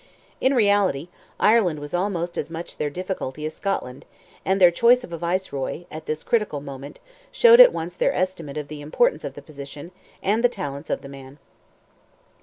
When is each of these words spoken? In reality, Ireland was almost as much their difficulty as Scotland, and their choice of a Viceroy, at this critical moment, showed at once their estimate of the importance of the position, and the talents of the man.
In 0.39 0.55
reality, 0.55 1.09
Ireland 1.39 1.77
was 1.77 1.93
almost 1.93 2.35
as 2.35 2.49
much 2.49 2.77
their 2.77 2.89
difficulty 2.89 3.45
as 3.45 3.53
Scotland, 3.53 4.03
and 4.43 4.59
their 4.59 4.71
choice 4.71 5.03
of 5.03 5.13
a 5.13 5.17
Viceroy, 5.19 5.85
at 5.91 6.07
this 6.07 6.23
critical 6.23 6.59
moment, 6.59 6.99
showed 7.31 7.59
at 7.59 7.71
once 7.71 7.93
their 7.93 8.11
estimate 8.11 8.57
of 8.57 8.67
the 8.67 8.81
importance 8.81 9.23
of 9.23 9.35
the 9.35 9.43
position, 9.43 9.91
and 10.23 10.43
the 10.43 10.49
talents 10.49 10.89
of 10.89 11.01
the 11.03 11.07
man. 11.07 11.37